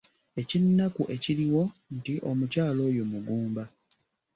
[0.41, 1.63] Eky’ennaku ekiriwo
[1.95, 3.63] nti omukyala oyo mugumba.